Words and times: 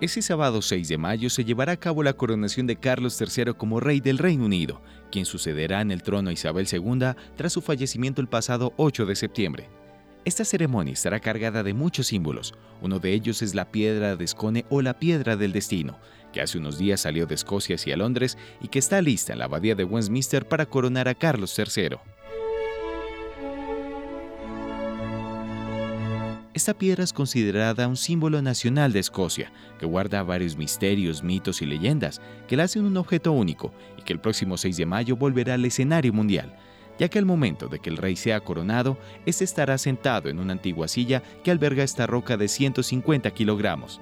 Ese 0.00 0.22
sábado 0.22 0.62
6 0.62 0.88
de 0.88 0.96
mayo 0.96 1.28
se 1.28 1.44
llevará 1.44 1.72
a 1.72 1.76
cabo 1.76 2.02
la 2.02 2.14
coronación 2.14 2.66
de 2.66 2.76
Carlos 2.76 3.20
III 3.20 3.52
como 3.52 3.80
rey 3.80 4.00
del 4.00 4.16
Reino 4.16 4.46
Unido, 4.46 4.80
quien 5.12 5.26
sucederá 5.26 5.82
en 5.82 5.90
el 5.90 6.02
trono 6.02 6.30
a 6.30 6.32
Isabel 6.32 6.66
II 6.72 7.08
tras 7.36 7.52
su 7.52 7.60
fallecimiento 7.60 8.22
el 8.22 8.26
pasado 8.26 8.72
8 8.78 9.04
de 9.04 9.14
septiembre. 9.14 9.68
Esta 10.24 10.46
ceremonia 10.46 10.94
estará 10.94 11.20
cargada 11.20 11.62
de 11.62 11.74
muchos 11.74 12.06
símbolos. 12.06 12.54
Uno 12.80 12.98
de 12.98 13.12
ellos 13.12 13.42
es 13.42 13.54
la 13.54 13.70
piedra 13.70 14.16
de 14.16 14.26
Scone 14.26 14.64
o 14.70 14.80
la 14.80 14.98
piedra 14.98 15.36
del 15.36 15.52
destino, 15.52 15.98
que 16.32 16.40
hace 16.40 16.56
unos 16.56 16.78
días 16.78 17.02
salió 17.02 17.26
de 17.26 17.34
Escocia 17.34 17.76
hacia 17.76 17.98
Londres 17.98 18.38
y 18.62 18.68
que 18.68 18.78
está 18.78 19.02
lista 19.02 19.34
en 19.34 19.38
la 19.40 19.46
abadía 19.46 19.74
de 19.74 19.84
Westminster 19.84 20.48
para 20.48 20.64
coronar 20.64 21.08
a 21.08 21.14
Carlos 21.14 21.54
III. 21.58 21.98
Esta 26.60 26.74
piedra 26.74 27.02
es 27.02 27.14
considerada 27.14 27.88
un 27.88 27.96
símbolo 27.96 28.42
nacional 28.42 28.92
de 28.92 29.00
Escocia, 29.00 29.50
que 29.78 29.86
guarda 29.86 30.22
varios 30.22 30.58
misterios, 30.58 31.22
mitos 31.22 31.62
y 31.62 31.64
leyendas, 31.64 32.20
que 32.46 32.54
la 32.54 32.64
hacen 32.64 32.84
un 32.84 32.98
objeto 32.98 33.32
único 33.32 33.72
y 33.96 34.02
que 34.02 34.12
el 34.12 34.20
próximo 34.20 34.58
6 34.58 34.76
de 34.76 34.84
mayo 34.84 35.16
volverá 35.16 35.54
al 35.54 35.64
escenario 35.64 36.12
mundial, 36.12 36.54
ya 36.98 37.08
que 37.08 37.18
al 37.18 37.24
momento 37.24 37.68
de 37.68 37.78
que 37.78 37.88
el 37.88 37.96
rey 37.96 38.14
sea 38.14 38.40
coronado, 38.40 38.98
éste 39.24 39.42
estará 39.42 39.78
sentado 39.78 40.28
en 40.28 40.38
una 40.38 40.52
antigua 40.52 40.86
silla 40.86 41.22
que 41.42 41.50
alberga 41.50 41.82
esta 41.82 42.06
roca 42.06 42.36
de 42.36 42.46
150 42.46 43.30
kilogramos. 43.30 43.98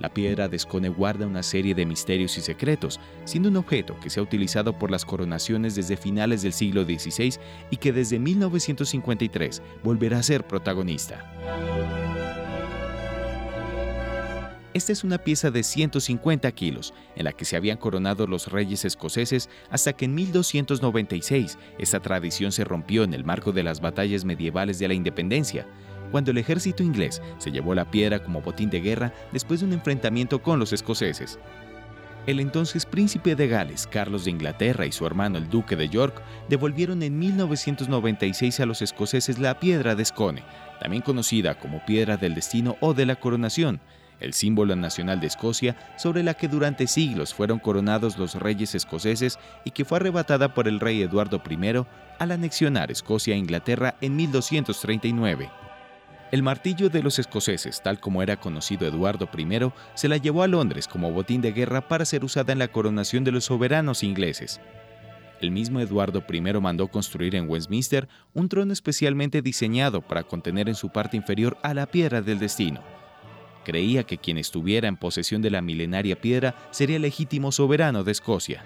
La 0.00 0.12
piedra 0.12 0.48
de 0.48 0.58
guarda 0.88 1.26
una 1.26 1.42
serie 1.42 1.74
de 1.74 1.86
misterios 1.86 2.36
y 2.38 2.40
secretos, 2.40 3.00
siendo 3.24 3.48
un 3.48 3.56
objeto 3.56 3.98
que 4.00 4.10
se 4.10 4.20
ha 4.20 4.22
utilizado 4.22 4.78
por 4.78 4.90
las 4.90 5.04
coronaciones 5.04 5.74
desde 5.74 5.96
finales 5.96 6.42
del 6.42 6.52
siglo 6.52 6.84
XVI 6.84 7.34
y 7.70 7.76
que 7.76 7.92
desde 7.92 8.18
1953 8.18 9.62
volverá 9.82 10.18
a 10.18 10.22
ser 10.22 10.46
protagonista. 10.46 11.30
Esta 14.74 14.90
es 14.90 15.04
una 15.04 15.18
pieza 15.18 15.52
de 15.52 15.62
150 15.62 16.50
kilos, 16.50 16.94
en 17.14 17.24
la 17.24 17.32
que 17.32 17.44
se 17.44 17.54
habían 17.54 17.78
coronado 17.78 18.26
los 18.26 18.50
reyes 18.50 18.84
escoceses 18.84 19.48
hasta 19.70 19.92
que 19.92 20.06
en 20.06 20.16
1296 20.16 21.58
esta 21.78 22.00
tradición 22.00 22.50
se 22.50 22.64
rompió 22.64 23.04
en 23.04 23.14
el 23.14 23.24
marco 23.24 23.52
de 23.52 23.62
las 23.62 23.80
batallas 23.80 24.24
medievales 24.24 24.80
de 24.80 24.88
la 24.88 24.94
independencia, 24.94 25.68
cuando 26.14 26.30
el 26.30 26.38
ejército 26.38 26.84
inglés 26.84 27.20
se 27.38 27.50
llevó 27.50 27.74
la 27.74 27.90
piedra 27.90 28.22
como 28.22 28.40
botín 28.40 28.70
de 28.70 28.80
guerra 28.80 29.12
después 29.32 29.58
de 29.58 29.66
un 29.66 29.72
enfrentamiento 29.72 30.40
con 30.40 30.60
los 30.60 30.72
escoceses. 30.72 31.40
El 32.28 32.38
entonces 32.38 32.86
príncipe 32.86 33.34
de 33.34 33.48
Gales, 33.48 33.88
Carlos 33.88 34.24
de 34.24 34.30
Inglaterra, 34.30 34.86
y 34.86 34.92
su 34.92 35.04
hermano 35.06 35.38
el 35.38 35.50
duque 35.50 35.74
de 35.74 35.88
York 35.88 36.22
devolvieron 36.48 37.02
en 37.02 37.18
1996 37.18 38.60
a 38.60 38.66
los 38.66 38.80
escoceses 38.80 39.40
la 39.40 39.58
piedra 39.58 39.96
de 39.96 40.04
Scone, 40.04 40.44
también 40.80 41.02
conocida 41.02 41.58
como 41.58 41.84
piedra 41.84 42.16
del 42.16 42.36
destino 42.36 42.76
o 42.78 42.94
de 42.94 43.06
la 43.06 43.16
coronación, 43.16 43.80
el 44.20 44.34
símbolo 44.34 44.76
nacional 44.76 45.18
de 45.18 45.26
Escocia 45.26 45.74
sobre 45.98 46.22
la 46.22 46.34
que 46.34 46.46
durante 46.46 46.86
siglos 46.86 47.34
fueron 47.34 47.58
coronados 47.58 48.18
los 48.18 48.36
reyes 48.36 48.76
escoceses 48.76 49.36
y 49.64 49.72
que 49.72 49.84
fue 49.84 49.98
arrebatada 49.98 50.54
por 50.54 50.68
el 50.68 50.78
rey 50.78 51.02
Eduardo 51.02 51.42
I 51.50 51.84
al 52.20 52.30
anexionar 52.30 52.92
Escocia 52.92 53.34
a 53.34 53.36
Inglaterra 53.36 53.96
en 54.00 54.14
1239. 54.14 55.63
El 56.32 56.42
martillo 56.42 56.88
de 56.88 57.02
los 57.02 57.18
escoceses, 57.18 57.82
tal 57.82 58.00
como 58.00 58.22
era 58.22 58.36
conocido 58.36 58.88
Eduardo 58.88 59.28
I, 59.36 59.70
se 59.94 60.08
la 60.08 60.16
llevó 60.16 60.42
a 60.42 60.48
Londres 60.48 60.88
como 60.88 61.12
botín 61.12 61.40
de 61.40 61.52
guerra 61.52 61.86
para 61.86 62.04
ser 62.04 62.24
usada 62.24 62.52
en 62.52 62.58
la 62.58 62.68
coronación 62.68 63.22
de 63.24 63.32
los 63.32 63.44
soberanos 63.44 64.02
ingleses. 64.02 64.60
El 65.40 65.50
mismo 65.50 65.80
Eduardo 65.80 66.24
I 66.28 66.40
mandó 66.40 66.88
construir 66.88 67.34
en 67.36 67.48
Westminster 67.48 68.08
un 68.32 68.48
trono 68.48 68.72
especialmente 68.72 69.42
diseñado 69.42 70.00
para 70.00 70.22
contener 70.22 70.68
en 70.68 70.74
su 70.74 70.88
parte 70.88 71.16
inferior 71.16 71.58
a 71.62 71.74
la 71.74 71.86
piedra 71.86 72.22
del 72.22 72.38
destino. 72.38 72.80
Creía 73.64 74.04
que 74.04 74.18
quien 74.18 74.38
estuviera 74.38 74.88
en 74.88 74.96
posesión 74.96 75.42
de 75.42 75.50
la 75.50 75.62
milenaria 75.62 76.20
piedra 76.20 76.54
sería 76.70 76.98
legítimo 76.98 77.52
soberano 77.52 78.04
de 78.04 78.12
Escocia. 78.12 78.62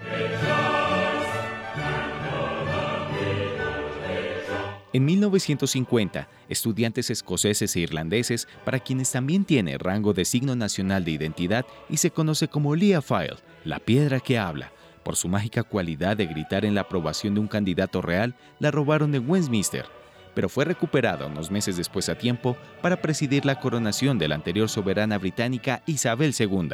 En 4.91 5.05
1950, 5.05 6.27
estudiantes 6.49 7.11
escoceses 7.11 7.75
e 7.75 7.81
irlandeses, 7.81 8.47
para 8.65 8.79
quienes 8.79 9.11
también 9.11 9.45
tiene 9.45 9.77
rango 9.77 10.13
de 10.13 10.25
signo 10.25 10.55
nacional 10.55 11.05
de 11.05 11.11
identidad 11.11 11.65
y 11.89 11.97
se 11.97 12.09
conoce 12.09 12.47
como 12.47 12.75
Leah 12.75 13.03
File, 13.03 13.37
la 13.63 13.77
piedra 13.77 14.19
que 14.19 14.39
habla, 14.39 14.71
por 15.03 15.15
su 15.15 15.27
mágica 15.27 15.61
cualidad 15.61 16.17
de 16.17 16.25
gritar 16.25 16.65
en 16.65 16.73
la 16.73 16.81
aprobación 16.81 17.35
de 17.35 17.39
un 17.39 17.47
candidato 17.47 18.01
real, 18.01 18.35
la 18.57 18.71
robaron 18.71 19.11
de 19.11 19.19
Westminster, 19.19 19.85
pero 20.33 20.49
fue 20.49 20.65
recuperada 20.65 21.27
unos 21.27 21.51
meses 21.51 21.77
después 21.77 22.09
a 22.09 22.17
tiempo 22.17 22.57
para 22.81 22.99
presidir 22.99 23.45
la 23.45 23.59
coronación 23.59 24.17
de 24.17 24.27
la 24.27 24.35
anterior 24.35 24.69
soberana 24.69 25.19
británica 25.19 25.83
Isabel 25.85 26.33
II 26.37 26.69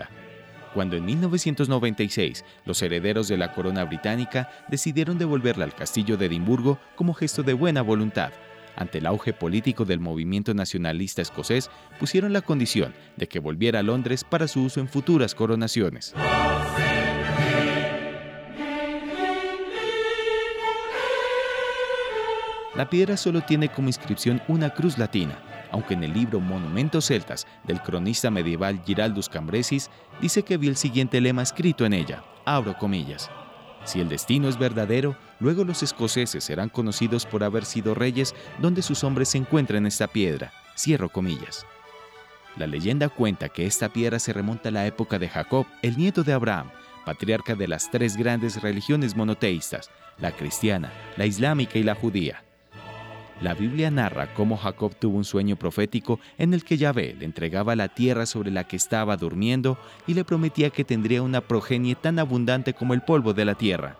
cuando 0.76 0.98
en 0.98 1.06
1996 1.06 2.44
los 2.66 2.82
herederos 2.82 3.30
de 3.30 3.38
la 3.38 3.54
corona 3.54 3.86
británica 3.86 4.50
decidieron 4.68 5.18
devolverla 5.18 5.64
al 5.64 5.74
castillo 5.74 6.18
de 6.18 6.26
Edimburgo 6.26 6.78
como 6.96 7.14
gesto 7.14 7.44
de 7.44 7.54
buena 7.54 7.82
voluntad. 7.82 8.34
Ante 8.76 8.98
el 8.98 9.06
auge 9.06 9.32
político 9.32 9.86
del 9.86 10.02
movimiento 10.02 10.54
nacionalista 10.54 11.22
escocés, 11.22 11.72
pusieron 11.98 12.34
la 12.34 12.42
condición 12.42 12.94
de 13.16 13.28
que 13.28 13.40
volviera 13.40 13.80
a 13.80 13.84
Londres 13.84 14.26
para 14.26 14.50
su 14.50 14.64
uso 14.64 14.82
en 14.82 14.90
futuras 14.90 15.34
coronaciones. 15.34 16.14
La 22.76 22.90
piedra 22.90 23.16
solo 23.16 23.40
tiene 23.40 23.70
como 23.70 23.88
inscripción 23.88 24.42
una 24.50 24.72
cruz 24.72 24.98
latina, 24.98 25.40
aunque 25.76 25.94
en 25.94 26.06
el 26.06 26.14
libro 26.14 26.40
Monumentos 26.40 27.08
Celtas 27.08 27.46
del 27.66 27.82
cronista 27.82 28.32
medieval 28.32 28.82
Giraldus 28.86 29.28
Cambresis 29.28 29.90
dice 30.22 30.42
que 30.44 30.56
vio 30.56 30.70
el 30.70 30.78
siguiente 30.78 31.20
lema 31.20 31.42
escrito 31.42 31.86
en 31.86 31.92
ella, 31.92 32.24
abro 32.46 32.78
comillas. 32.78 33.30
Si 33.84 34.00
el 34.00 34.08
destino 34.08 34.48
es 34.48 34.58
verdadero, 34.58 35.18
luego 35.42 35.66
los 35.66 35.84
escoceses 35.84 36.46
serán 36.46 36.70
conocidos 36.70 37.26
por 37.26 37.44
haber 37.44 37.66
sido 37.66 37.94
reyes 37.94 38.34
donde 38.60 38.82
sus 38.82 39.04
hombres 39.04 39.28
se 39.28 39.38
encuentran 39.38 39.80
en 39.80 39.88
esta 39.88 40.08
piedra, 40.08 40.54
cierro 40.78 41.10
comillas. 41.10 41.66
La 42.56 42.68
leyenda 42.68 43.10
cuenta 43.10 43.50
que 43.50 43.66
esta 43.66 43.90
piedra 43.90 44.18
se 44.20 44.32
remonta 44.32 44.70
a 44.70 44.72
la 44.72 44.88
época 44.88 45.20
de 45.20 45.28
Jacob, 45.28 45.66
el 45.82 45.98
nieto 45.98 46.24
de 46.24 46.32
Abraham, 46.32 46.72
patriarca 47.06 47.54
de 47.54 47.68
las 47.68 47.92
tres 47.92 48.16
grandes 48.16 48.62
religiones 48.62 49.14
monoteístas, 49.18 49.92
la 50.20 50.32
cristiana, 50.32 50.94
la 51.18 51.26
islámica 51.26 51.78
y 51.78 51.84
la 51.84 51.96
judía. 51.96 52.45
La 53.42 53.54
Biblia 53.54 53.92
narra 53.92 54.34
cómo 54.34 54.56
Jacob 54.56 54.96
tuvo 54.96 55.18
un 55.18 55.26
sueño 55.26 55.58
profético 55.58 56.20
en 56.38 56.54
el 56.54 56.64
que 56.64 56.78
Yahvé 56.78 57.16
le 57.20 57.26
entregaba 57.26 57.76
la 57.76 57.90
tierra 57.90 58.26
sobre 58.26 58.50
la 58.50 58.64
que 58.64 58.78
estaba 58.78 59.18
durmiendo 59.18 59.78
y 60.08 60.14
le 60.14 60.24
prometía 60.24 60.70
que 60.70 60.86
tendría 60.86 61.22
una 61.22 61.42
progenie 61.42 61.96
tan 61.96 62.18
abundante 62.18 62.74
como 62.74 62.94
el 62.94 63.02
polvo 63.02 63.34
de 63.34 63.46
la 63.46 63.56
tierra. 63.56 63.98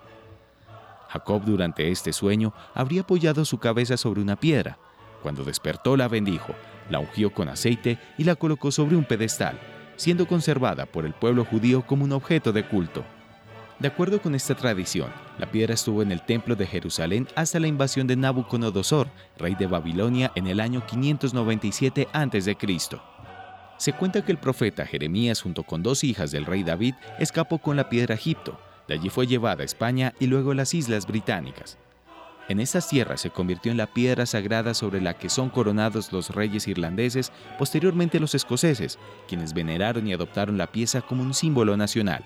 Jacob 1.08 1.44
durante 1.44 1.90
este 1.90 2.12
sueño 2.12 2.54
habría 2.74 3.02
apoyado 3.02 3.44
su 3.44 3.58
cabeza 3.58 3.96
sobre 3.96 4.22
una 4.22 4.36
piedra. 4.36 4.78
Cuando 5.22 5.44
despertó 5.44 5.96
la 5.96 6.08
bendijo, 6.08 6.54
la 6.88 6.98
ungió 6.98 7.32
con 7.32 7.48
aceite 7.48 7.98
y 8.16 8.24
la 8.24 8.36
colocó 8.36 8.70
sobre 8.70 8.96
un 8.96 9.04
pedestal, 9.04 9.58
siendo 9.96 10.26
conservada 10.26 10.86
por 10.86 11.04
el 11.04 11.12
pueblo 11.12 11.44
judío 11.44 11.86
como 11.86 12.04
un 12.04 12.12
objeto 12.12 12.52
de 12.52 12.66
culto. 12.66 13.04
De 13.78 13.88
acuerdo 13.88 14.22
con 14.22 14.34
esta 14.34 14.54
tradición, 14.54 15.12
la 15.38 15.50
piedra 15.50 15.74
estuvo 15.74 16.00
en 16.00 16.10
el 16.10 16.22
templo 16.22 16.56
de 16.56 16.66
Jerusalén 16.66 17.28
hasta 17.34 17.60
la 17.60 17.66
invasión 17.66 18.06
de 18.06 18.16
Nabucodonosor, 18.16 19.08
rey 19.38 19.54
de 19.54 19.66
Babilonia, 19.66 20.32
en 20.34 20.46
el 20.46 20.60
año 20.60 20.86
597 20.86 22.08
a.C. 22.10 22.56
Se 23.76 23.92
cuenta 23.92 24.24
que 24.24 24.32
el 24.32 24.38
profeta 24.38 24.86
Jeremías, 24.86 25.42
junto 25.42 25.62
con 25.62 25.82
dos 25.82 26.04
hijas 26.04 26.30
del 26.30 26.46
rey 26.46 26.64
David, 26.64 26.94
escapó 27.18 27.58
con 27.58 27.76
la 27.76 27.90
piedra 27.90 28.14
a 28.14 28.16
Egipto. 28.16 28.58
De 28.88 28.94
allí 28.94 29.10
fue 29.10 29.26
llevada 29.26 29.60
a 29.60 29.66
España 29.66 30.14
y 30.18 30.26
luego 30.26 30.52
a 30.52 30.54
las 30.54 30.72
Islas 30.72 31.06
Británicas. 31.06 31.76
En 32.48 32.60
estas 32.60 32.88
tierras 32.88 33.20
se 33.20 33.30
convirtió 33.30 33.72
en 33.72 33.76
la 33.76 33.88
piedra 33.88 34.24
sagrada 34.24 34.72
sobre 34.72 35.02
la 35.02 35.18
que 35.18 35.28
son 35.28 35.50
coronados 35.50 36.12
los 36.12 36.30
reyes 36.30 36.66
irlandeses, 36.66 37.30
posteriormente 37.58 38.20
los 38.20 38.34
escoceses, 38.34 38.98
quienes 39.28 39.52
veneraron 39.52 40.06
y 40.06 40.14
adoptaron 40.14 40.56
la 40.56 40.68
pieza 40.68 41.02
como 41.02 41.22
un 41.22 41.34
símbolo 41.34 41.76
nacional. 41.76 42.24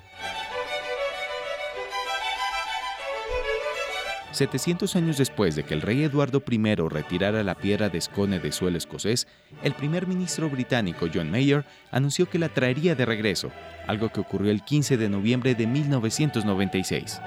700 4.32 4.94
años 4.96 5.18
después 5.18 5.56
de 5.56 5.64
que 5.64 5.74
el 5.74 5.82
rey 5.82 6.04
Eduardo 6.04 6.42
I 6.48 6.74
retirara 6.88 7.42
la 7.42 7.54
piedra 7.54 7.88
de 7.88 8.00
Scone 8.00 8.38
de 8.38 8.52
suelo 8.52 8.78
escocés, 8.78 9.26
el 9.62 9.74
primer 9.74 10.06
ministro 10.06 10.48
británico 10.48 11.06
John 11.12 11.30
Mayer 11.30 11.64
anunció 11.90 12.28
que 12.28 12.38
la 12.38 12.48
traería 12.48 12.94
de 12.94 13.06
regreso, 13.06 13.50
algo 13.86 14.10
que 14.10 14.20
ocurrió 14.20 14.50
el 14.50 14.62
15 14.62 14.96
de 14.96 15.08
noviembre 15.08 15.54
de 15.54 15.66
1996. 15.66 17.20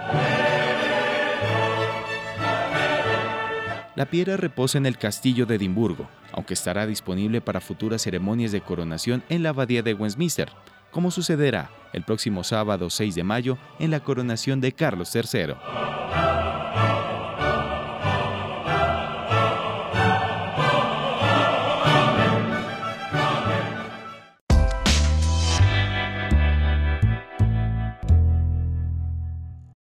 La 3.96 4.06
piedra 4.06 4.38
reposa 4.38 4.80
en 4.80 4.88
el 4.88 4.98
castillo 4.98 5.46
de 5.46 5.56
Edimburgo, 5.56 6.10
aunque 6.32 6.56
estará 6.56 6.88
disponible 6.88 7.42
para 7.42 7.62
futuras 7.62 8.02
ceremonias 8.02 8.52
de 8.52 8.62
coronación 8.62 9.24
en 9.30 9.44
la 9.44 9.50
abadía 9.50 9.84
de 9.84 9.94
Westminster, 9.94 10.50
como 10.90 11.12
sucederá 11.12 11.70
el 11.94 12.04
próximo 12.04 12.44
sábado 12.44 12.90
6 12.90 13.14
de 13.14 13.24
mayo 13.24 13.58
en 13.80 13.92
la 13.92 14.00
coronación 14.00 14.62
de 14.62 14.72
Carlos 14.72 15.14
III. 15.16 15.54